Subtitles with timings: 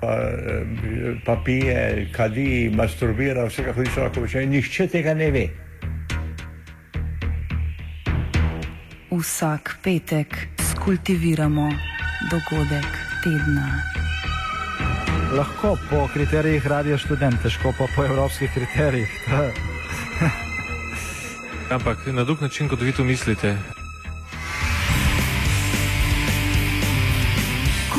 [0.00, 0.16] Pa,
[1.24, 4.46] pa pije, kadi, masturbira, vse kako hoče lahko reče.
[4.46, 5.48] Nihče tega ne ve.
[9.10, 11.70] Vsak petek skultiviramo
[12.30, 12.86] dogodek
[13.24, 13.82] tedna.
[15.36, 19.08] Lahko po kriterijih radio študent, težko pa po evropskih kriterijih.
[21.74, 23.73] Ampak na drug način, kot vi to mislite.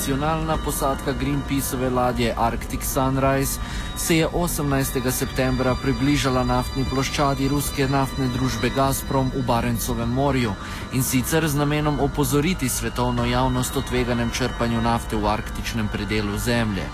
[0.00, 3.60] Internacionalna posadka Greenpeaceove ladje Arctic Sunrise
[3.96, 5.10] se je 18.
[5.10, 10.54] septembra približala naftni ploščadi ruske naftne družbe Gazprom v Barencovem morju
[10.96, 16.88] in sicer z namenom opozoriti svetovno javnost o tveganem črpanju nafte v arktičnem predelu Zemlje.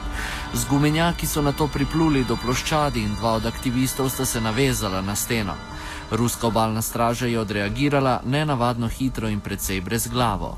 [0.55, 5.01] Z gumenjaki so na to pripluli do ploščadi in dva od aktivistov sta se navezala
[5.01, 5.55] na steno.
[6.11, 10.57] Ruska obalna straža je odreagirala nenavadno hitro in precej brezglavo.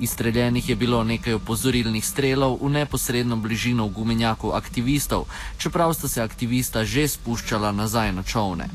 [0.00, 5.24] Izstreljenih je bilo nekaj opozorilnih strelov v neposredno bližino gumenjakov aktivistov,
[5.58, 8.68] čeprav sta se aktivista že spuščala nazaj na čovne.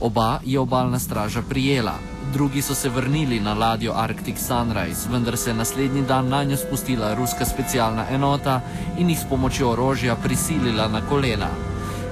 [0.00, 1.98] Oba je obalna straža prijela,
[2.32, 6.56] drugi so se vrnili na ladjo Arctic Sunrise, vendar se je naslednji dan na njo
[6.56, 8.60] spustila ruska specialna enota
[8.98, 11.50] in jih s pomočjo orožja prisilila na kolena.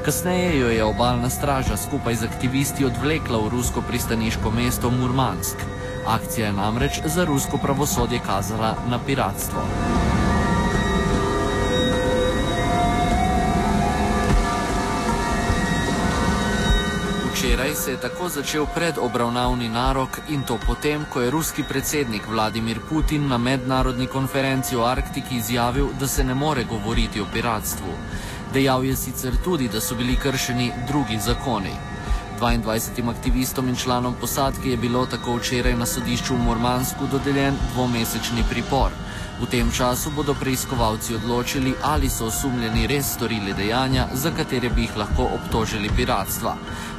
[0.05, 5.57] Kasneje jo je obalna straža skupaj z aktivisti odvlekla v rusko pristaniško mesto Murmansk.
[6.09, 9.61] Akcija je namreč za rusko pravosodje kazala na piratstvo.
[17.33, 22.81] Včeraj se je tako začel predobravnavni narok in to potem, ko je ruski predsednik Vladimir
[22.89, 27.93] Putin na mednarodni konferenci o Arktiki izjavil, da se ne more govoriti o piratstvu.
[28.53, 31.98] Dejal je sicer tudi, da so bili kršeni drugi zakoni.
[32.41, 38.44] 22 aktivistom in članom posadke je bilo tako včeraj na sodišču v Murmansku dodeljen dvomesečni
[38.50, 38.91] pripor.
[39.41, 44.82] V tem času bodo preiskovalci odločili, ali so osumljeni res storili dejanja, za katere bi
[44.82, 46.56] jih lahko obtožili piratstva.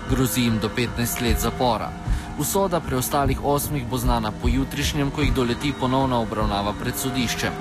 [0.10, 1.92] Grozi jim do 15 let zapora.
[2.40, 7.54] Usoda preostalih osmih bo znana pojutrišnjem, ko jih doleti ponovna obravnava pred sodiščem.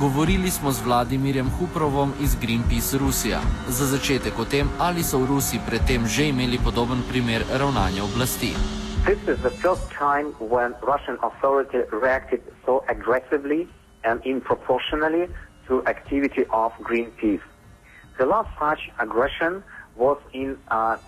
[0.00, 3.40] Govorili smo z Vladimirjem Huprovom iz Greenpeace Rusija.
[3.68, 8.54] Za začetek o tem, ali so v Rusiji predtem že imeli podoben primer ravnanja oblasti.
[9.02, 13.66] This is the first time when Russian authority reacted so aggressively
[14.06, 15.26] and disproportionately
[15.66, 17.46] to activity of Greenpeace.
[18.22, 19.66] The last such aggression
[19.98, 21.02] was in uh,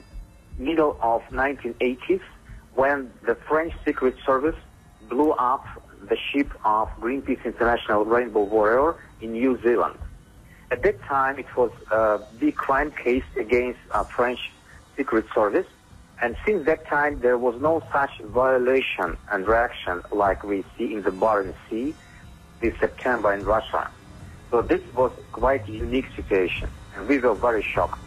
[0.59, 2.27] middle of 1980s
[2.75, 4.59] when the French Secret Service
[5.07, 5.63] blew up
[6.11, 9.97] the ship of Greenpeace International Rainbow Warrior in New Zealand.
[10.71, 14.51] At that time, it was a big crime case against uh, French
[14.97, 15.67] Secret Service,
[16.21, 21.03] and since that time, there was no such violation and reaction like we see in
[21.03, 21.95] the Barents Sea
[22.61, 23.91] this September in Russia.
[24.51, 28.01] So this was quite a unique situation, and we were very shocked.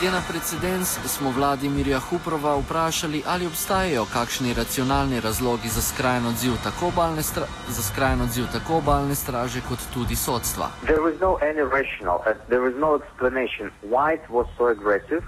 [0.00, 6.52] Glede na precedens smo Vladimirja Huprova vprašali, ali obstajajo kakšni racionalni razlogi za skrajen odziv
[6.64, 10.70] tako obalne, stra za skrajen odziv tako obalne straže kot tudi sodstva.
[10.82, 15.22] There was no any rational, uh, there was no explanation why it was so aggressive.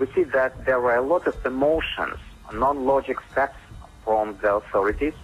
[0.00, 2.18] We see that there were a lot of emotions,
[2.52, 3.60] non-logic steps
[4.04, 5.14] from the authorities.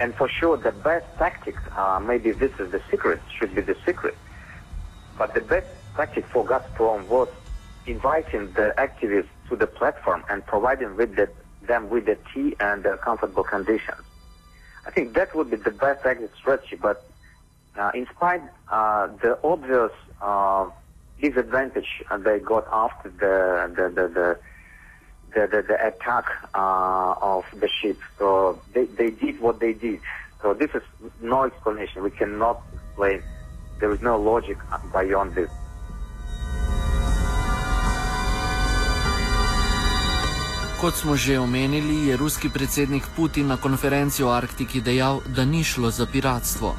[0.00, 3.76] And for sure, the best tactic, uh, maybe this is the secret, should be the
[3.84, 4.16] secret.
[5.18, 7.28] But the best tactic for Gazprom was
[7.88, 11.28] inviting the activists to the platform and providing with the,
[11.66, 14.02] them with the tea and uh, comfortable conditions.
[14.86, 16.76] I think that would be the best exit strategy.
[16.80, 17.08] But
[17.78, 20.66] uh, in spite uh, the obvious uh,
[21.20, 24.38] disadvantage they got after the the the, the
[25.34, 26.24] the, the, the attack
[26.54, 27.98] uh, of the ship.
[28.18, 30.00] So they, they did what they did.
[30.42, 30.82] So this is
[31.20, 32.02] no explanation.
[32.02, 33.22] We cannot explain.
[33.80, 34.56] There is no logic
[34.92, 35.50] beyond this.
[40.80, 45.64] Kot smo že omenili, je ruski predsednik Putin na konferenci o Arktiki dejal, da ni
[45.64, 46.74] šlo za piratstvo.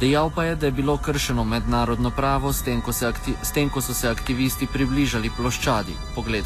[0.00, 3.70] Dejal pa je, da je bilo kršeno mednarodno pravo s tem, ko, akti, s tem,
[3.70, 5.94] ko so se aktivisti približali ploščadi.
[6.14, 6.44] Pogled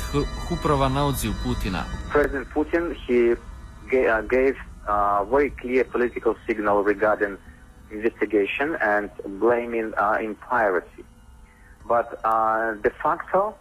[0.48, 1.84] Huprova na odziv Putina.
[2.12, 3.36] Predsednik Putin je
[4.88, 7.38] a very clear political signal regarding
[7.90, 9.08] investigation and
[9.40, 11.04] blaming uh, in piracy.
[11.88, 13.54] But uh, de facto,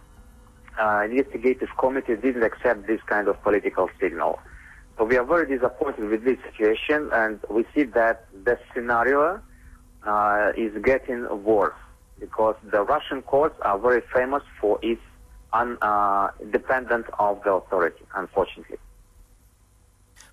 [0.79, 4.39] uh, investigative committee didn't accept this kind of political signal.
[4.97, 9.41] So we are very disappointed with this situation, and we see that the scenario
[10.05, 11.75] uh, is getting worse
[12.19, 15.01] because the Russian courts are very famous for its
[16.41, 18.77] independent uh, of the authority, unfortunately.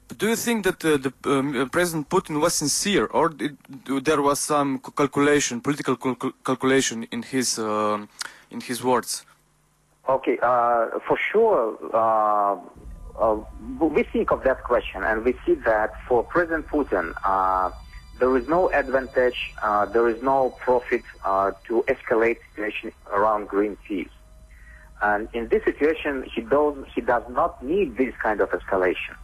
[0.08, 3.56] But do you think that uh, the um, President Putin was sincere, or did,
[4.02, 8.06] there was some calculation, political cal calculation in his uh,
[8.50, 9.25] in his words?
[10.06, 12.56] Okay, uh, for sure, uh,
[13.19, 13.41] uh,
[13.81, 17.71] we think of that question, and we see that for President Putin, uh,
[18.21, 19.53] there is no advantage,
[19.95, 24.11] there is no profit to escalate situation around green Greenpeace.
[25.01, 29.17] And in this situation, he does he does not need this kind of escalation.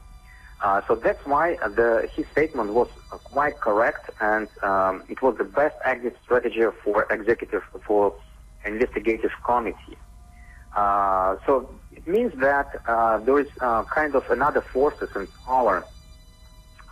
[0.62, 2.88] Uh, so that's why the, his statement was
[3.24, 8.14] quite correct, and um, it was the best exit strategy for executive for
[8.64, 9.96] investigative committee.
[10.76, 15.84] Uh, so it means that uh, there is uh, kind of another forces in power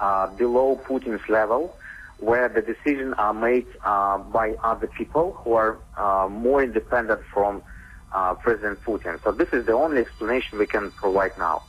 [0.00, 1.76] uh, below Putin's level,
[2.18, 5.78] where the decisions are made uh, by other people who are
[6.28, 7.62] more independent from
[8.40, 9.22] President Putin.
[9.22, 11.62] So this is the only explanation we can provide now.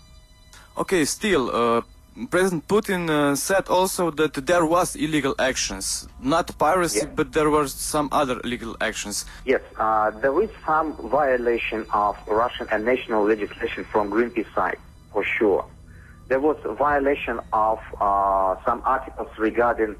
[0.78, 1.84] Okay, still,
[2.28, 7.10] President Putin uh, said also that there was illegal actions, not piracy, yes.
[7.16, 9.26] but there were some other illegal actions.
[9.46, 14.78] Yes, uh, there is some violation of Russian and national legislation from Greenpeace side,
[15.14, 15.66] for sure.
[16.28, 19.96] There was a violation of uh, some articles regarding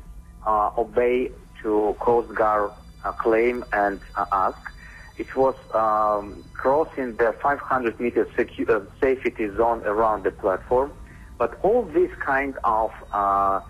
[0.46, 1.32] uh, obey
[1.62, 2.72] to Coast Guard
[3.04, 4.00] uh, claim and
[4.32, 4.60] ask.
[5.18, 10.92] It was um, crossing the 500 meter secu- uh, safety zone around the platform.
[11.40, 13.62] But all these kind of uh,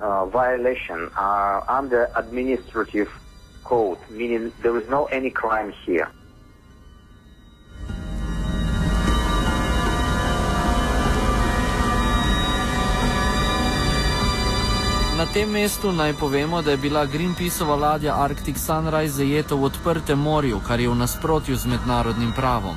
[0.00, 3.10] uh, violation are under administrative
[3.64, 6.08] code, meaning there is no any crime here.
[15.22, 20.18] Na tem mestu naj povemo, da je bila Greenpeaceova ladja Arctic Sunrise zajeta v odprtem
[20.18, 22.74] morju, kar je v nasprotju z mednarodnim pravom.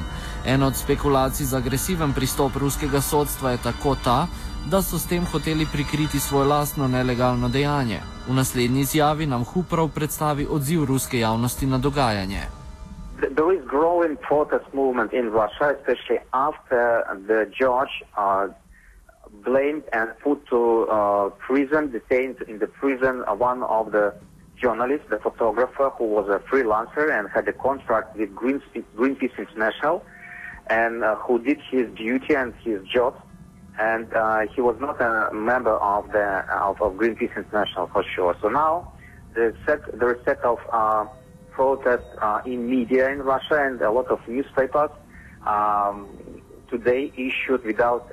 [0.47, 4.27] Ena od spekulacij za agresiven pristop ruskega sodstva je tako ta,
[4.71, 7.99] da so s tem hoteli prikriti svoje lastno nelegalno dejanje.
[8.27, 12.41] V naslednji izjavi nam Huprov predstavi odziv ruske javnosti na dogajanje.
[13.19, 16.83] There is growing protest movement in Russia, especially after
[17.27, 18.53] the judge uh,
[19.45, 24.13] blamed and put to uh, prison, detained in the prison, uh, one of the
[24.61, 30.03] journalists, the photographer, who was a freelancer and had a contract with Greenpeace, Greenpeace International,
[30.67, 33.15] and uh, who did his duty and his job.
[33.77, 38.35] And uh, he was not a member of the of, of, Greenpeace International for sure.
[38.41, 38.93] So now
[39.33, 39.81] there is set,
[40.23, 41.05] set of uh,
[41.51, 42.07] protests
[42.45, 44.91] in media in Russia and a lot of newspapers
[45.45, 46.07] um,
[46.69, 48.09] today issued without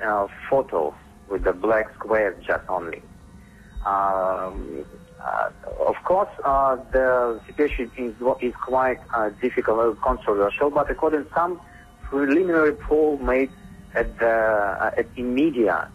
[0.49, 0.93] photos
[1.29, 3.01] with the black squares just only.
[3.85, 4.85] Um,
[5.23, 5.49] uh,
[5.87, 11.29] of course, uh, the situation is, is quite uh, difficult and controversial, but according to
[11.33, 11.61] some
[12.13, 13.49] preliminary poll made
[13.95, 15.89] at the, uh, at, in media,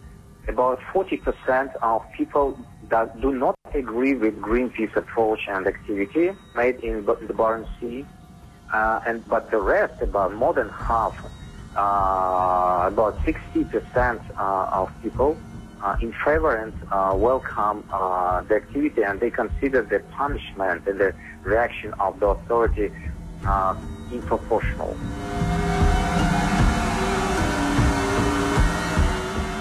[0.49, 2.57] about 40% of people
[2.89, 8.05] that do not agree with Greenpeace approach and activity made in the Barents Sea,
[8.73, 11.15] uh, and but the rest, about more than half,
[11.77, 15.37] uh, about 60% uh, of people
[15.81, 16.73] uh, in favor and
[17.21, 17.85] welcome
[18.49, 22.91] the activity and they consider the punishment and the reaction of the authority
[24.11, 25.48] disproportional.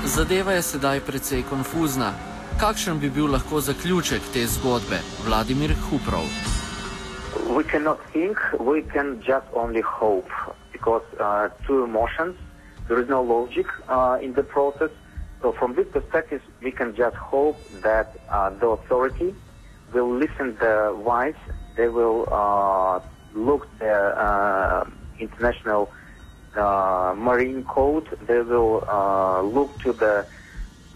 [0.08, 2.12] Zadeva je sedaj precej konfuzna.
[2.60, 6.26] Kakšen bi bil lahko zaključek te zgodbe, Vladimir Huprov?
[7.56, 10.32] We cannot think, we can just only hope.
[10.78, 12.36] because uh, two emotions.
[12.86, 14.90] There is no logic uh, in the process.
[15.42, 19.34] So from this perspective, we can just hope that uh, the authority
[19.92, 21.36] will listen the voice.
[21.76, 23.00] They will uh,
[23.34, 24.84] look the uh,
[25.18, 26.07] international uh,
[27.16, 28.08] marine code.
[28.26, 28.84] They will
[29.52, 30.26] look to the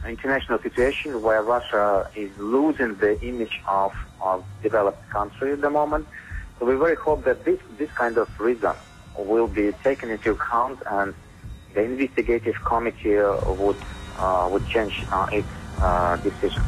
[0.06, 6.06] international situation where Russia is losing the image of, of developed country at the moment.
[6.58, 8.72] So we very hope that this, this kind of reason
[9.16, 11.14] will be taken into account and
[11.74, 13.82] the investigative committee uh, would
[14.18, 15.48] uh, would change uh, its
[15.80, 16.62] uh, decision.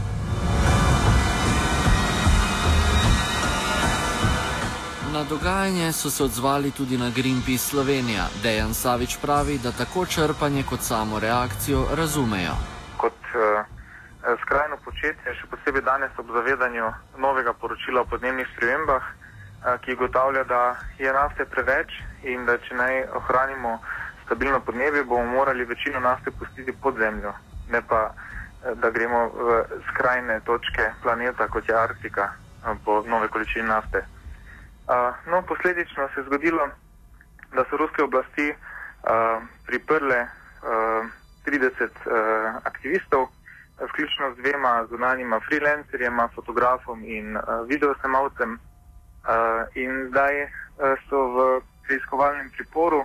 [5.14, 8.25] Na dogajanje so se odzvali tudi na Greenpeace Slovenija.
[8.42, 12.54] Dejan Savič pravi, da tako črpanje kot samo reakcijo razumejo.
[12.97, 13.62] Kot uh,
[14.42, 20.42] skrajno početje, še posebej danes ob zavedanju novega poročila o podnebnih spremembah, uh, ki ugotavlja,
[20.50, 20.62] da
[20.99, 23.76] je nafte preveč in da če naj ohranimo
[24.25, 27.37] stabilno podnebje, bomo morali večino nafte pustiti pod zemljo,
[27.71, 33.30] ne pa uh, da gremo v skrajne točke planeta, kot je Arktika, uh, po nove
[33.30, 34.02] količine nafte.
[34.85, 36.69] Uh, no, posledično se je zgodilo,
[37.55, 41.07] da so ruske oblasti uh, priprle uh,
[41.47, 41.91] 30 uh,
[42.64, 43.26] aktivistov,
[43.81, 48.53] vključno z dvema zunanjima freelancerjema, fotografom in uh, videosnemalcem.
[48.53, 49.31] Uh,
[49.75, 50.50] in zdaj uh,
[51.09, 53.05] so v preiskovalnem priporu,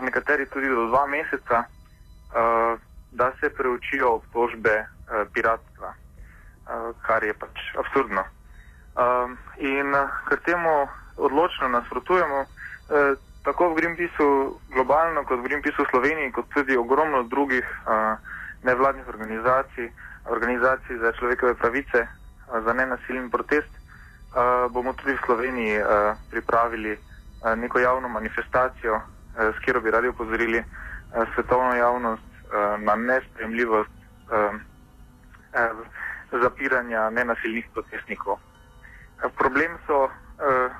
[0.00, 2.80] nekateri tudi do dva meseca, uh,
[3.12, 8.24] da se preučijo obtožbe uh, piratstva, uh, kar je pač absurdno.
[8.96, 10.88] Um, in uh, ker temu
[11.22, 17.64] odločno nasprotujemo, eh, tako v Greenpeaceu globalno, kot v Greenpeaceu Sloveniji, kot tudi ogromno drugih
[17.64, 18.16] eh,
[18.62, 19.90] nevladnih organizacij,
[20.30, 26.92] organizacij za človekove pravice, eh, za nenasilni protest, eh, bomo tudi v Sloveniji eh, pripravili
[26.92, 30.64] eh, neko javno manifestacijo, eh, s katero bi radi upozorili eh,
[31.34, 33.90] svetovno javnost eh, na nespremljivost
[34.32, 34.50] eh,
[35.52, 35.70] eh,
[36.42, 38.38] zapiranja nenasilnih protestnikov.
[39.22, 40.70] Eh, problem so eh,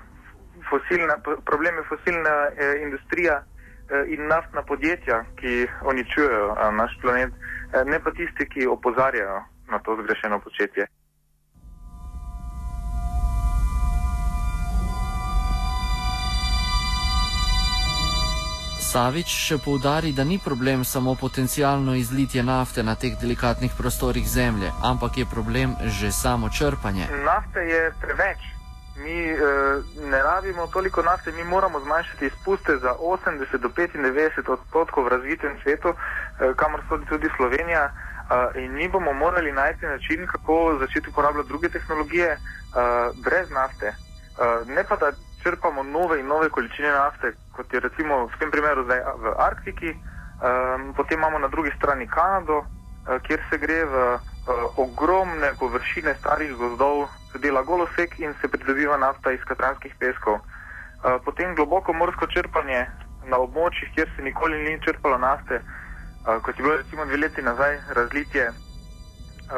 [0.73, 1.15] fosilna,
[1.45, 7.85] problem je fosilna eh, industrija eh, in naftna podjetja, ki uničujejo eh, naš planet, eh,
[7.85, 9.39] ne pa tisti, ki opozarjajo
[9.73, 10.87] na to zgrešeno početje.
[18.93, 24.69] Savič še poudari, da ni problem samo potencijalno izlitje nafte na teh delikatnih prostorih zemlje,
[24.85, 27.09] ampak je problem že samo črpanje.
[27.25, 28.62] Nafte je preveč.
[28.97, 35.05] Mi eh, ne rabimo toliko nafte, mi moramo zmanjšati izpuste za 80 do 95 odstotkov
[35.05, 37.85] v razvitem svetu, eh, kamor sodi tudi Slovenija.
[37.85, 42.39] Eh, in mi bomo morali najti način, kako začeti uporabljati druge tehnologije eh,
[43.25, 43.87] brez nafte.
[43.87, 43.95] Eh,
[44.67, 48.85] ne pa da črpamo nove in nove količine nafte, kot je recimo v tem primeru
[48.85, 49.97] zdaj v Arktiki, eh,
[50.97, 54.32] potem imamo na drugi strani Kanado, eh, kjer se gre v eh,
[54.77, 57.09] ogromne površine starih gozdov,
[57.39, 60.35] dela golosek in se pridobiva nafta iz katranskih peskov.
[60.35, 62.87] Uh, potem globoko morsko črpanje
[63.27, 67.43] na območjih, kjer se nikoli ni črpalo nafte, uh, kot je bilo recimo dve leti
[67.43, 68.51] nazaj razlitje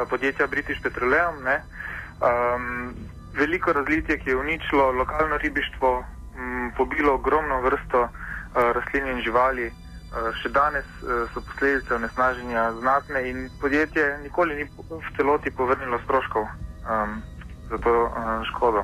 [0.09, 1.35] podjetja British Petroleum.
[1.45, 2.93] Um,
[3.33, 6.05] veliko razlitje, ki je uničilo lokalno ribištvo,
[6.37, 8.09] m, pobilo ogromno vrsto uh,
[8.55, 9.71] rastlin in živali.
[10.15, 15.99] Uh, še danes uh, so posledice onesnaženja znatne in podjetje nikoli ni v celoti povrnilo
[16.07, 16.47] stroškov.
[16.87, 17.21] Um,
[17.69, 18.83] za to uh, škodo.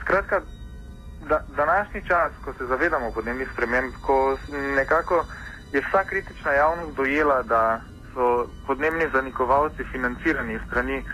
[0.00, 0.40] Skratka,
[1.28, 4.38] da, današnji čas, ko se zavedamo podnebnih sprememb, ko
[4.76, 5.24] nekako
[5.72, 7.80] je vsa kritična javnost dojela, da
[8.14, 11.04] so podnebni zanikovalci financirani strani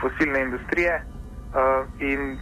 [0.00, 2.38] fosilne industrije uh, in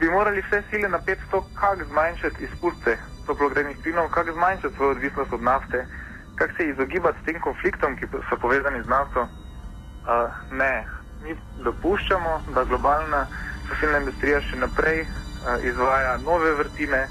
[0.00, 5.32] bi morali vse sile v to, kako zmanjšati izpuste toplogrednih plinov, kako zmanjšati svojo odvisnost
[5.32, 5.86] od nafte,
[6.34, 9.22] kako se izogibati tem konfliktom, ki so povezani z nafto.
[9.22, 10.84] Uh, ne,
[11.22, 13.26] mi dopuščamo, da globalna
[13.68, 17.06] fosilna industrija še naprej uh, izvaja nove vrtine,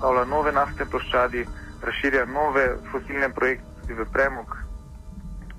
[0.00, 1.46] postavlja nove naftne ploščadi,
[1.82, 4.56] razširja nove fosilne projekte v premog.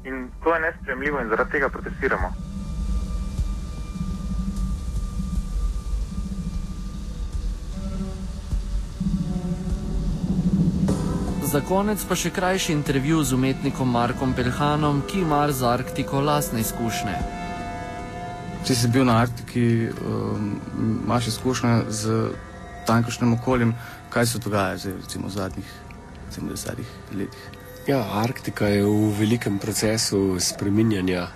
[0.04, 2.51] In to je nespremljivo in zaradi tega protestiramo.
[11.52, 16.62] Za konec pa še krajši intervju z umetnikom Markom Pelhanom, ki ima z Arktiko lastne
[16.64, 17.16] izkušnje.
[18.64, 20.46] Če si bil na Arktiki, um,
[21.04, 22.16] imaš izkušnje z
[22.88, 23.74] tamkajšnjim okoljem,
[24.14, 25.74] kaj se dogaja zdaj, recimo, v zadnjih
[26.38, 26.80] 70
[27.20, 27.44] letih?
[27.90, 31.28] Ja, Arktika je v velikem procesu spreminjanja,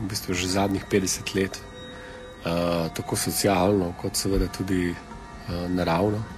[0.00, 6.37] v bistvu že zadnjih 50 let, uh, tako socialno, kot seveda tudi uh, naravno.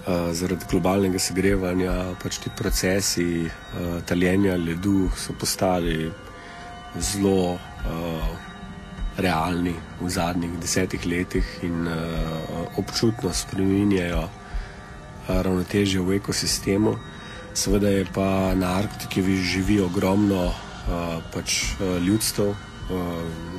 [0.00, 1.92] Uh, zaradi globalnega segrevanja,
[2.22, 6.08] pač ti procesi uh, taljenja ledu so postali
[6.96, 8.30] zelo uh,
[9.20, 14.30] realni v zadnjih desetih letih in uh, občutno spremenjajo uh,
[15.28, 16.96] ravnotežje v ekosistemu.
[17.52, 22.56] Seveda je pa na Arktiki živi ogromno uh, pač, uh, ljudstev uh,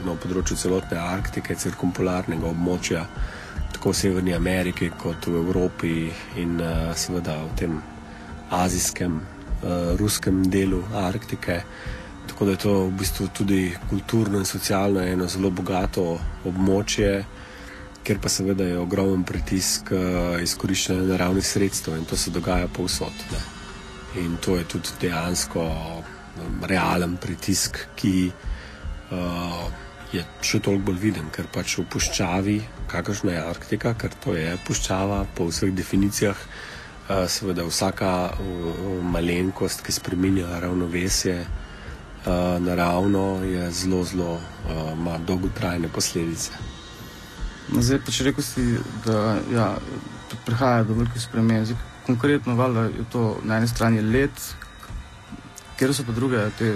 [0.06, 3.06] na področju celotne Arktike, cirkumpolarnega območja,
[3.72, 7.82] tako v Severni Ameriki kot v Evropi in uh, seveda v tem
[8.50, 11.64] azijskem uh, ruskem delu Arktike.
[12.28, 17.26] Tako da je to v bistvu tudi kulturno in socialno eno zelo bogato območje,
[18.04, 23.26] kjer pa seveda je ogromen pritisk uh, izkoriščanja naravnih sredstev in to se dogaja povsod.
[23.32, 23.42] Ne.
[24.22, 29.51] In to je tudi dejansko um, realen pritisk, ki uh,
[30.12, 32.58] je še toliko bolj viden, ker pač v puščavi,
[32.92, 38.12] kakršna je Arktika, ker to je puščava po vseh definicijah, uh, seveda vsaka
[39.14, 46.60] malenkost, ki spremenja ravnovesje uh, naravno, je zelo, zelo uh, ima dolgotrajne posledice.
[47.72, 48.66] Zdaj pa če rekel si,
[49.06, 49.68] da ja,
[50.46, 51.72] prihaja do velikih sprememb.
[52.06, 54.44] Konkretno, valjda je to na eni strani let,
[55.82, 56.68] kjer so pa druge te,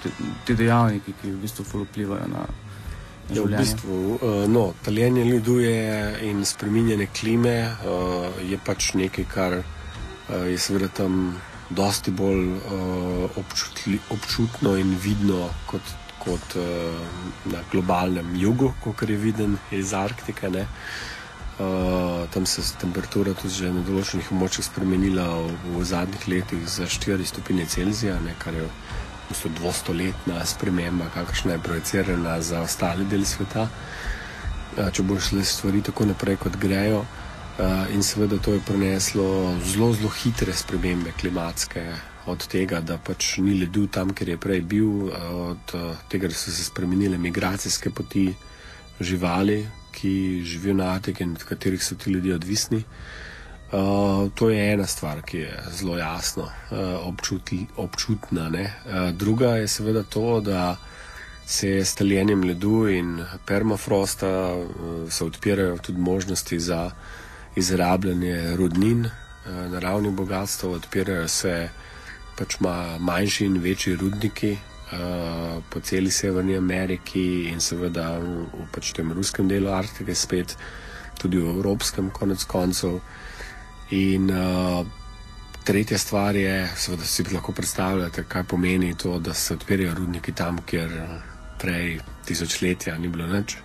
[0.00, 0.10] te,
[0.48, 2.46] te dejavniki, ki v bistvu vplivajo na.
[3.32, 3.98] Ja, v bistvu,
[4.52, 5.74] no, taljenje ljuduje
[6.28, 9.64] in spreminjanje klime uh, je pač nekaj, kar uh,
[10.48, 11.36] je seveda tam
[11.72, 16.64] dosti bolj uh, občutli, občutno in vidno kot kot uh,
[17.52, 20.48] na globalnem jugu, kot je viden iz Arktike.
[21.54, 26.64] Uh, tam se je temperatura tudi že na določenih območjih spremenila v, v zadnjih letih
[26.66, 28.70] za 4 stopinje Celzija, ne, kar je v
[29.28, 33.68] bistvu dvostoletna sprememba, kakršna je projicirana za ostale dele sveta.
[34.74, 37.04] Uh, če bo šle stvari tako naprej, kot grejo.
[37.54, 41.86] Uh, in seveda to je prineslo zelo, zelo hitre spremembe klimatske,
[42.26, 45.06] od tega, da pač ni ledu tam, kjer je prej bil,
[45.52, 45.74] od
[46.10, 48.26] tega, da so se spremenile migracijske poti
[48.98, 49.62] živali,
[49.94, 52.82] ki živijo na Arktiki in od katerih so ti ljudje odvisni.
[53.72, 58.48] Uh, to je ena stvar, ki je zelo jasno uh, občuti, občutna.
[58.48, 60.76] Uh, druga je seveda to, da
[61.46, 66.90] se s taljenjem ledu in permafrosta uh, odpirajo tudi možnosti za
[67.56, 71.68] izrabljanje rudnin, uh, naravnih bogatstv, odpirajo se
[72.38, 74.56] pač ima manjši in večji rudniki
[74.94, 80.56] uh, po celi Severni Ameriki in seveda v, v pač tem ruskem delu Arktike, spet
[81.20, 83.00] tudi v evropskem, konec koncev.
[83.90, 84.86] In uh,
[85.64, 90.62] tretja stvar je, seveda si lahko predstavljate, kaj pomeni to, da se odpirajo rudniki tam,
[90.66, 90.90] kjer
[91.60, 93.56] prej tisočletja ni bilo nič.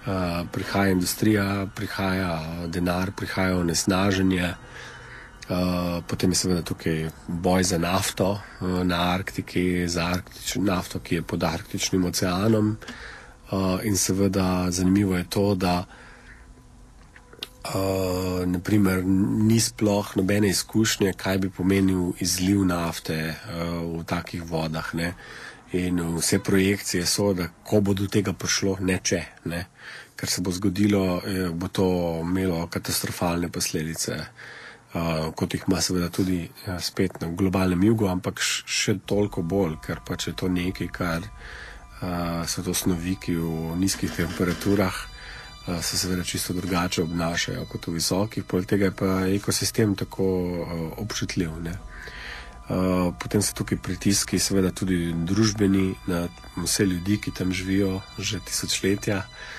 [0.00, 4.48] Uh, prihaja industrija, prihaja denar, prihaja onesnaženje.
[4.48, 4.70] Eh,
[6.06, 11.22] potem je seveda tukaj boj za nafto uh, na Arktiki, za arktično nafto, ki je
[11.22, 12.76] pod Arktičnim oceanom.
[13.50, 15.84] Uh, in seveda zanimivo je to, da
[17.64, 19.02] uh, naprimer,
[19.50, 23.34] ni sploh nobene izkušnje, kaj bi pomenil izliv nafte uh,
[23.98, 24.94] v takih vodah.
[24.94, 25.14] Ne?
[25.72, 29.66] In vse projekcije so, da ko bo do tega prišlo, ne če, ne?
[30.16, 31.22] ker se bo zgodilo,
[31.56, 31.84] bo to
[32.22, 34.12] imelo katastrofalne posledice.
[34.12, 34.26] Uh,
[34.94, 39.78] uh, kot jih ima seveda tudi ja, spet na globalnem jugu, ampak še toliko bolj,
[39.84, 45.78] ker pač je to nekaj, kar uh, so to snovi, ki v nizkih temperaturah uh,
[45.82, 50.26] se seveda čisto drugače obnašajo kot v visokih, poleg tega je pa ekosistem tako
[50.64, 50.74] uh,
[51.04, 51.54] občutljiv.
[51.62, 51.78] Ne?
[52.70, 58.42] Uh, potem so tukaj pritiski, seveda tudi družbeni, na vse ljudi, ki tam živijo že
[58.46, 59.24] tisočletja.
[59.24, 59.58] Uh,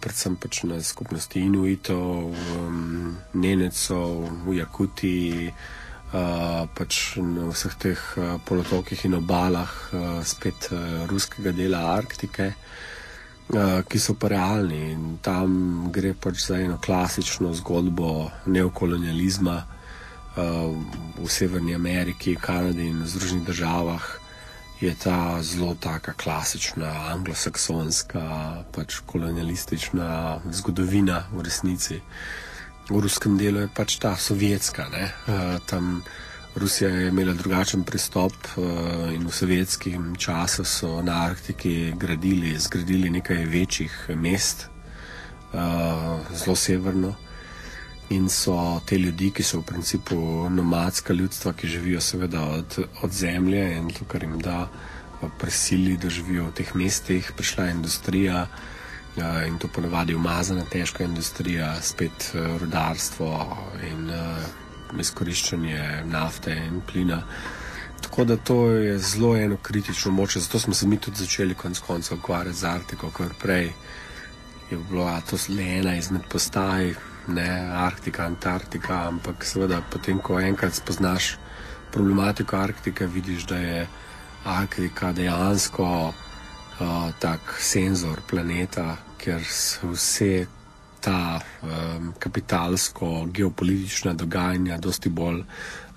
[0.00, 8.38] predvsem pač na skupnosti Inuitov, um, Nenecov, v Jakuti, uh, pač na vseh teh uh,
[8.44, 14.94] polotokih in obalah, uh, spet uh, ruskega dela Arktike, uh, ki so pa realni.
[14.94, 20.70] In tam gre pač za eno klasično zgodbo neokolonializma uh,
[21.16, 24.19] v Severni Ameriki, Kanadi in Združenih državah
[24.80, 28.20] je ta zelo taka klasična anglosaksonska,
[28.72, 32.00] pač kolonialistična zgodovina v resnici.
[32.90, 34.86] V ruskem delu je pač ta sovjetska.
[34.88, 36.02] Uh, tam
[36.56, 43.10] Rusija je imela drugačen pristop uh, in v sovjetskem času so na Arktiki gradili, zgradili
[43.10, 44.68] nekaj večjih mest,
[45.52, 45.60] uh,
[46.34, 47.14] zelo severno
[48.10, 50.16] in so te ljudi, ki so v principu
[50.50, 54.68] nomadska ljudstva, ki živijo seveda od, od zemlje in to, kar jim da,
[55.38, 58.46] prisili, da živijo v teh mestih, prišla je industrija
[59.16, 63.30] ja, in to ponavadi umazana težka industrija, spet uh, rudarstvo
[63.90, 67.22] in uh, izkoriščanje nafte in plina.
[68.00, 71.78] Tako da to je zelo eno kritično moč, zato smo se mi tudi začeli konec
[71.78, 73.72] koncev ukvarjati z Arktiko, ker prej
[74.70, 76.94] je bila to le ena izmed postaj,
[77.34, 77.48] ne
[77.84, 81.36] Arktika, Antarktika, ampak seveda potem, ko enkrat spoznaš
[81.92, 83.86] problematiko Arktike, vidiš, da je
[84.44, 90.46] Arktika dejansko uh, tak senzor planeta, ker so vse
[91.00, 95.42] ta um, kapitalsko, geopolitična dogajanja dosti bolj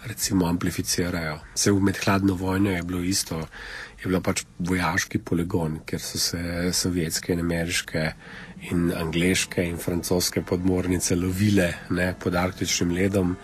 [0.08, 1.40] recimo amplificirajo.
[1.56, 3.40] Se v med hladno vojno je bilo isto,
[4.00, 8.12] je bilo pač vojaški poligon, ker so se sovjetske in ameriške
[8.72, 13.36] in angliške in francoske podmornice lovile ne, pod arktičnim ledom.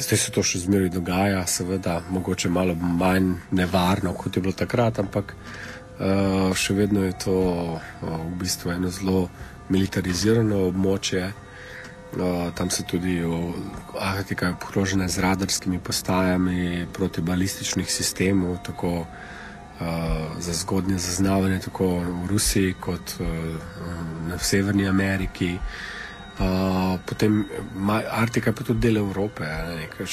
[0.00, 4.98] Zdaj se to še zmeraj dogaja, seveda, mogoče malo manj nevarno, kot je bilo takrat,
[5.02, 7.36] ampak uh, še vedno je to
[7.76, 9.28] uh, v bistvu eno zelo
[9.68, 11.28] militarizirano območje.
[12.10, 13.22] Uh, tam se tudi
[13.98, 19.06] Arktika je obkrožena z radarskimi postajami protibalističnih sistemov, tako uh,
[20.38, 23.26] za zgodnje zaznavanje, tako v Rusiji kot uh,
[24.34, 25.58] v Severni Ameriki.
[26.40, 27.44] Uh, potem
[28.10, 30.06] Arktika je pa tudi del Evrope, ne, nekaj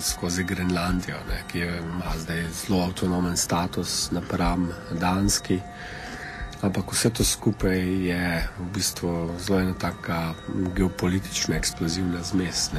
[0.00, 5.60] skozi Grenlandijo, ne, ki ima zdaj zelo avtonomen status napram Danski.
[6.62, 10.34] Ampak vse to skupaj je v bistvu zelo ena taka
[10.76, 12.70] geopolitična eksplozivna zmes.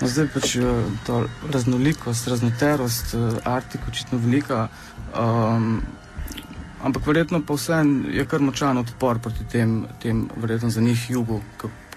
[0.00, 0.56] No, zdaj pač
[1.06, 4.68] ta raznolikost, raznoterost Arktika očitno velika.
[5.14, 5.82] Um,
[6.82, 11.40] ampak verjetno pa vseeno je kar močan odpor proti tem, tem verjetno za njih jugu,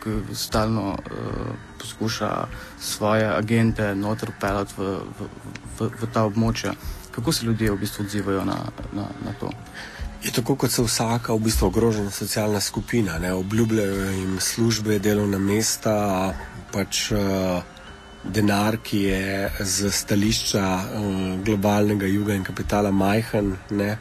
[0.04, 2.48] ki stalno uh, poskuša
[2.80, 5.30] svoje agente noter pelati v, v,
[5.80, 6.76] v, v ta območja.
[7.12, 8.58] Kako se ljudje v bistvu odzivajo na,
[8.94, 9.50] na, na to?
[10.24, 13.18] Je tako, kot se vsaka v bistvu ogrožena socialna skupina.
[13.20, 13.34] Ne?
[13.34, 16.34] Obljubljajo jim službe, delovna mesta,
[16.72, 17.60] pač uh,
[18.24, 23.58] denar, ki je z stališča uh, globalnega juga in kapitala majhen.
[23.70, 23.98] Ne?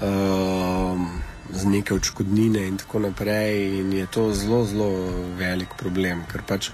[0.00, 1.20] um,
[1.52, 3.80] z neke odškodnine in tako naprej.
[3.80, 4.90] In je to zelo, zelo
[5.36, 6.70] velik problem, ker pač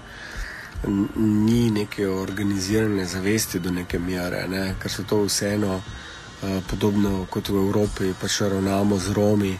[1.17, 4.75] ni neke organizirane zavesti do neke mere, ne?
[4.79, 5.95] ker so to vseeno uh,
[6.41, 9.59] podobno kot v Evropi, pač ravnamo z Romi.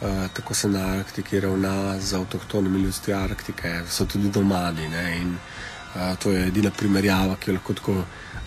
[0.00, 4.88] Uh, tako se na Arktiki ravna z avtohtonimi ljudstvi Arktike, so tudi domadi.
[4.88, 5.18] Ne?
[5.20, 7.96] In uh, to je edina primerjava, ki jo lahko tako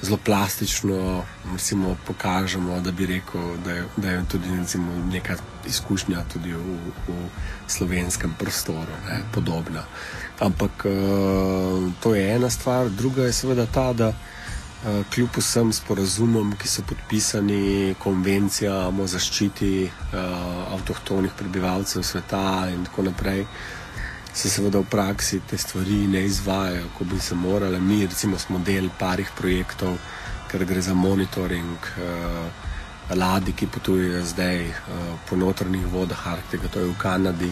[0.02, 5.36] zelo plastično recimo, pokažemo, da bi rekel, da je, da je tudi recimo, neka
[5.68, 7.30] izkušnja tudi v, v
[7.68, 9.86] slovenskem prostoru, ne, podobna.
[10.40, 10.84] Ampak
[12.00, 14.14] to je ena stvar, druga je seveda ta, da
[14.84, 20.18] kljub vsem sporazumom, ki so podpisani, konvencijam o zaščiti uh,
[20.76, 23.46] avtohtonih prebivalcev sveta in tako naprej
[24.34, 27.80] se seveda v praksi te stvari ne izvajajo, kot bi se morale.
[27.80, 29.96] Mi, recimo, smo del parih projektov,
[30.52, 36.82] ker gre za monitoring uh, ladij, ki potujejo zdaj uh, po notrnih vodah Arktike, to
[36.82, 37.52] je v Kanadi,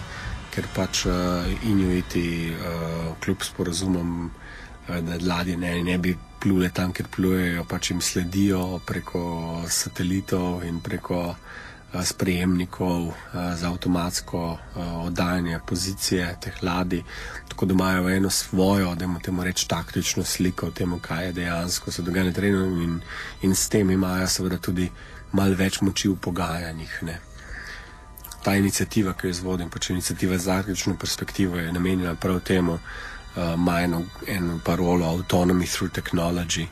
[0.51, 4.40] ker pač uh, Inuiti, uh, kljub sporozumom, uh,
[4.87, 9.23] da ladje ne, ne bi plule tam, kjer plujejo, pač jim sledijo preko
[9.69, 11.35] satelitov in preko
[12.03, 13.11] sprejemnikov
[13.55, 14.57] za avtomatsko
[15.03, 17.03] oddajanje pozicije teh ladij,
[17.49, 21.91] tako da imajo eno svojo, da imamo reči, taktično sliko o tem, kaj je dejansko
[21.91, 23.01] se dogaja na terenu in,
[23.41, 24.89] in s tem imajo seveda tudi
[25.31, 26.97] malo več moči v pogajanjih.
[27.01, 27.19] Ne.
[28.43, 32.79] Ta inicijativa, ki jo izvodim, pač inicijativa za arktično perspektivo, je namenjena prav temu,
[33.35, 36.67] ima uh, eno, eno parolo Autonomy through Technology,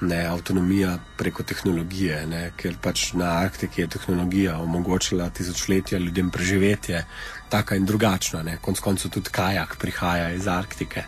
[0.00, 7.04] ne, avtonomija preko tehnologije, ne, ker pač na Arktiki je tehnologija omogočila tisočletja ljudem preživetje,
[7.48, 8.42] taka in drugačna.
[8.42, 8.58] Ne.
[8.60, 11.04] Konec koncev tudi kajak prihaja iz Arktike.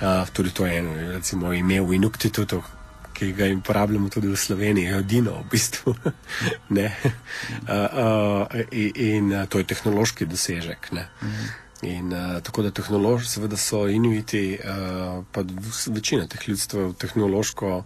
[0.00, 2.62] Uh, tudi to je eno, recimo, ime v Inuktitutu.
[3.16, 5.94] Ki ga uporabljamo tudi v Sloveniji, je odino, v bistvu.
[6.04, 6.10] uh,
[6.70, 10.92] uh, in, in to je tehnološki dosežek.
[10.92, 11.65] Mhm.
[11.82, 15.42] In uh, tako da tehnološko, seveda so inuiti, uh, pa
[15.86, 17.84] večina teh ljudstev tehnološko uh,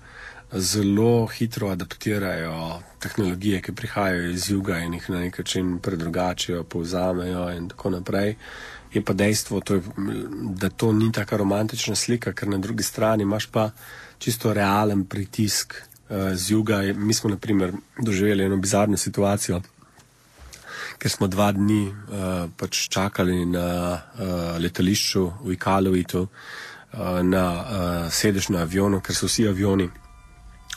[0.53, 7.51] zelo hitro adaptirajo tehnologije, ki prihajajo iz juga in jih na nek način predrugačijo, povzamejo
[7.51, 8.35] in tako naprej.
[8.93, 9.83] Je pa dejstvo, to je,
[10.41, 13.71] da to ni tako romantična slika, ker na drugi strani imaš pa
[14.19, 16.83] čisto realen pritisk uh, z juga.
[16.83, 19.63] Mi smo, na primer, doživeli eno bizarno situacijo,
[21.01, 28.05] ker smo dva dni uh, pač čakali na uh, letališču v Ikaluitu, uh, na uh,
[28.13, 29.89] sedež na avionu, ker so vsi avioni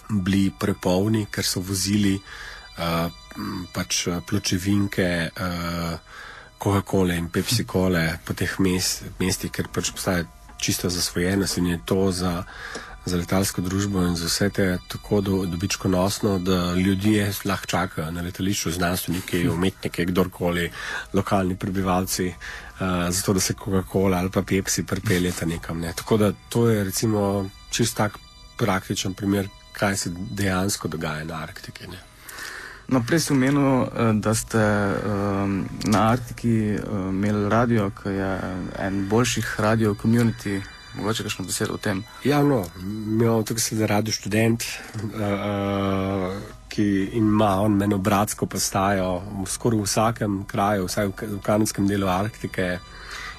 [0.10, 3.12] bili prepolni, ker so vozili uh,
[3.76, 6.22] pač pločevinke, uh,
[6.64, 10.24] Coca-Cola in Pepsi-Cola po teh mest, mestih, ker pač postaje
[10.64, 12.46] čisto zasvojenost in je to za,
[13.06, 18.22] za letalsko družbo in za vse te tako do, dobičkonosno, da ljudje lahko čakajo na
[18.22, 20.72] letališču, znanstveniki, umetniki, kdorkoli,
[21.14, 22.28] lokalni prebivalci.
[22.28, 25.80] Uh, zato, da se Coca-Cola ali pa Pepsi pripeljete nekam.
[25.80, 25.94] Ne.
[25.94, 28.18] Tako da to je recimo čist tak
[28.58, 31.88] praktičen primer, kaj se dejansko dogaja na Arktiki.
[31.88, 32.00] Ne?
[32.88, 38.32] No, prej sem omenil, eh, da ste um, na Arktiki um, imeli radio, ki je
[38.80, 40.62] en boljših radio community
[40.96, 42.04] mogoče kakšno besedo o tem.
[42.24, 44.64] Ja, no, mi imamo tukaj sedaj radio študent,
[45.04, 46.34] uh,
[46.70, 52.08] ki ima on meni obratsko postajo v skoraj vsakem kraju, vsaj v, v kanadskem delu
[52.08, 52.80] Arktike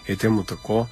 [0.07, 0.87] je temu tako.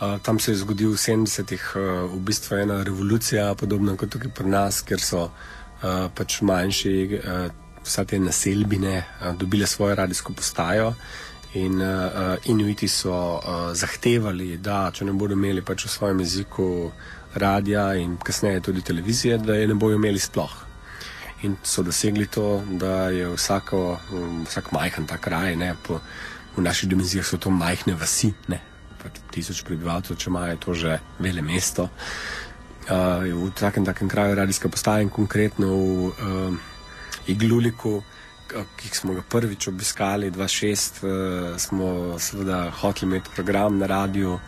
[0.00, 4.32] Uh, tam se je zgodil v 70-ih uh, v bistvu ena revolucija, podobno kot tukaj
[4.34, 7.50] pri nas, ker so uh, pač manjši, uh,
[7.84, 10.94] vsa te naselbine uh, dobile svojo radijsko postajo.
[11.52, 16.66] In uh, Inuiti so uh, zahtevali, da če ne bodo imeli pač v svojem jeziku
[17.34, 20.52] radia in kasneje tudi televizije, da je ne bodo imeli sploh.
[21.42, 25.98] In so dosegli to, da je vsako, um, vsak majhen ta kraj, ne, po,
[26.54, 28.60] v naših dimenzijah so to majhne vasi, ne,
[29.02, 31.88] pač tisoč prebivalcev, če imajo to že vele mesto.
[32.86, 36.54] Uh, v takem, takem kraju radijska postaja in konkretno v uh,
[37.26, 38.04] Igluliku
[38.76, 44.40] ki smo ga prvič obiskali, 2006, uh, smo seveda hoteli imeti program na radiju, uh,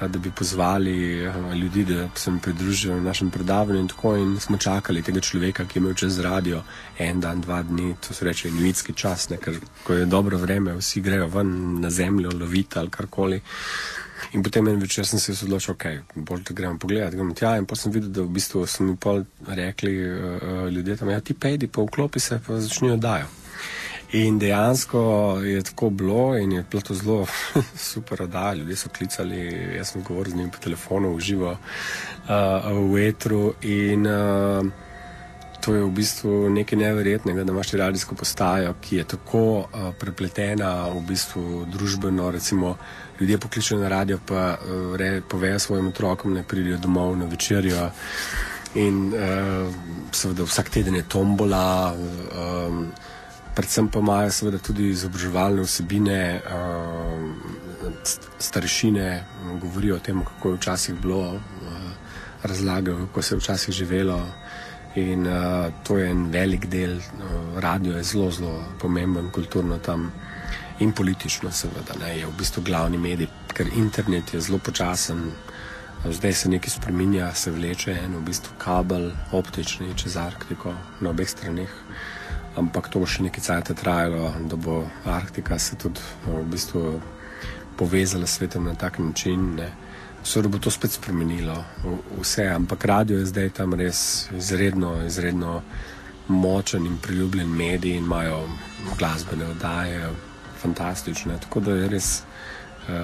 [0.00, 3.80] da bi pozvali uh, ljudi, da se mi pridružijo v našem predavanju.
[3.80, 6.62] In tako in smo čakali tega človeka, ki je imel čez radio
[6.98, 10.74] en dan, dva dni, to se reče inuitski čas, ne, ker ko je dobro vreme,
[10.76, 13.40] vsi grejo ven na zemljo, loviti ali karkoli.
[14.32, 17.56] In potem en večer sem se odločil, ok, bolj da gremo pogledat, gremo tja.
[17.56, 21.20] In potem sem videl, da v bistvu so mi pol rekli uh, ljudje tam, ja
[21.20, 23.45] ti pejdi, pa vklopi se, pa začnijo dajo.
[24.16, 25.00] In dejansko
[25.44, 27.26] je tako bilo, in je bilo to zelo
[27.92, 28.54] super oddaja.
[28.54, 29.38] Ljudje so klicali,
[29.76, 33.52] jaz sem govoril z njim po telefonu, v živo, uh, v etru.
[33.62, 34.66] In uh,
[35.60, 40.88] to je v bistvu nekaj neverjetnega, da imaš radijsko postajo, ki je tako uh, prepletena
[40.88, 42.30] v bistvu družbeno.
[42.30, 42.76] Recimo,
[43.20, 47.90] ljudje pokličejo na radio, pa uh, povejo svojim otrokom, ne pridijo domov na večerjo.
[48.74, 49.74] In uh,
[50.12, 51.92] seveda vsak teden je tombola.
[51.92, 52.88] Um,
[53.56, 57.92] predvsem pa imajo seveda tudi izobraževalne vsebine, uh,
[58.38, 59.24] starešine,
[59.62, 61.40] govorijo o tem, kako je včasih bilo, uh,
[62.42, 64.20] razlagajo, kako se je včasih živelo.
[64.96, 70.12] In uh, to je en velik del, uh, radio je zelo, zelo pomemben kulturno tam
[70.78, 75.30] in politično, seveda, ne, je v bistvu glavni medij, ker internet je zelo počasen.
[76.04, 81.28] Zdaj se nekaj spremenja, se vleče en v bistvu kabel, optični čez Arktiko na obeh
[81.28, 81.72] straneh
[82.56, 87.00] ampak to bo še nekaj časa trajalo, da bo Arktika se tudi no, v bistvu
[87.76, 89.60] povezala s svetom na tak način.
[90.24, 91.54] Seveda bo to spet spremenilo
[92.18, 95.60] vse, ampak radio je zdaj tam res izredno, izredno
[96.28, 98.48] močen in priljubljen medij in imajo
[98.98, 100.08] glasbene oddaje,
[100.62, 101.38] fantastične.
[101.40, 102.08] Tako da je res
[102.88, 102.96] uh,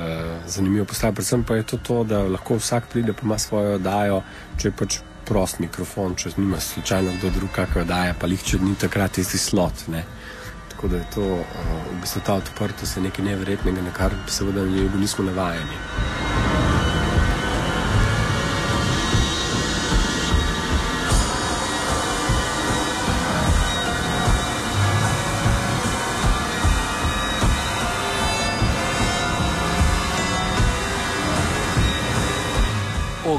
[0.46, 1.14] zanimivo postati.
[1.14, 4.22] Predvsem pa je to, to, da lahko vsak pride pa ima svojo oddajo,
[4.58, 8.74] če pač prost mikrofon, če nima slučajno kdo drug, kakor daje, pa jih če ni
[8.78, 9.86] takrat isti slot.
[9.92, 10.04] Ne.
[10.72, 14.64] Tako da je to uh, v bistvu ta odprtost nekaj nevrednega, na kar seveda
[14.98, 16.41] nismo navajeni.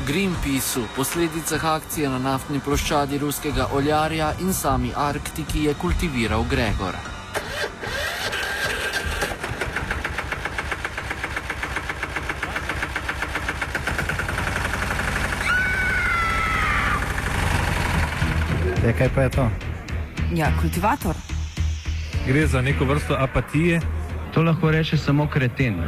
[0.08, 6.98] Greenpeaceu, posledicah akcije na naftni ploščadi ruskega oljarja in sami Arktiki je kultiviral Gregor.
[18.84, 19.48] E, kaj pa je to?
[20.36, 21.16] Ja, kultivator.
[22.28, 23.80] Gre za neko vrsto apatije.
[24.34, 25.80] To lahko reče samo kreten,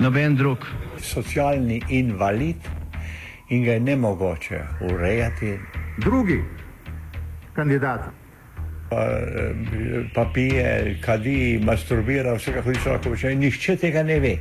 [0.00, 0.58] noben drug.
[1.02, 2.75] Socialni invalid
[3.48, 5.58] in ga je ne mogoče urejati.
[5.98, 6.42] Drugi
[7.52, 8.00] kandidat.
[8.90, 9.06] Pa,
[10.14, 14.36] pa pije, kadi, masturbira, vse kako hoče, nihče tega ne ve.